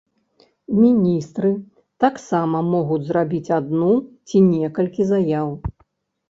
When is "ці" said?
4.27-4.37